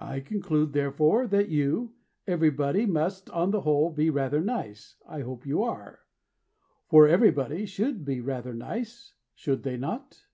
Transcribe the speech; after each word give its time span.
I 0.00 0.18
conclude, 0.18 0.72
therefore, 0.72 1.28
That 1.28 1.48
you, 1.48 1.92
Everybody, 2.26 2.86
Must, 2.86 3.30
on 3.30 3.52
the 3.52 3.60
whole, 3.60 3.88
be 3.92 4.10
rather 4.10 4.40
nice. 4.40 4.96
I 5.08 5.20
hope 5.20 5.46
you 5.46 5.62
are; 5.62 6.00
For 6.88 7.06
Everybody 7.06 7.64
should 7.64 8.04
be 8.04 8.20
rather 8.20 8.52
nice, 8.52 9.14
Should 9.36 9.62
they 9.62 9.76
not? 9.76 10.24